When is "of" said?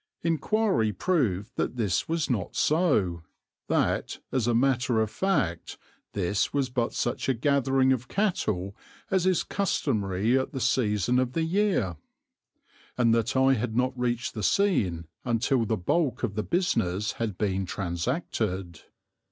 4.99-5.11, 7.93-8.07, 11.19-11.33, 16.23-16.33